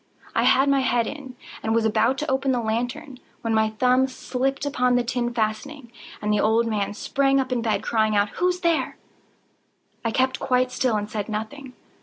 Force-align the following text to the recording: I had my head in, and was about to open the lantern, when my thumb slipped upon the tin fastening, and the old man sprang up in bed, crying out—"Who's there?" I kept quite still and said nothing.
I 0.33 0.45
had 0.45 0.67
my 0.67 0.79
head 0.79 1.05
in, 1.05 1.35
and 1.61 1.75
was 1.75 1.85
about 1.85 2.17
to 2.17 2.27
open 2.31 2.51
the 2.51 2.59
lantern, 2.59 3.19
when 3.41 3.53
my 3.53 3.69
thumb 3.69 4.07
slipped 4.07 4.65
upon 4.65 4.95
the 4.95 5.03
tin 5.03 5.31
fastening, 5.31 5.91
and 6.23 6.33
the 6.33 6.39
old 6.39 6.65
man 6.65 6.95
sprang 6.95 7.39
up 7.39 7.51
in 7.51 7.61
bed, 7.61 7.83
crying 7.83 8.15
out—"Who's 8.15 8.61
there?" 8.61 8.97
I 10.03 10.09
kept 10.09 10.39
quite 10.39 10.71
still 10.71 10.95
and 10.97 11.07
said 11.07 11.29
nothing. 11.29 11.73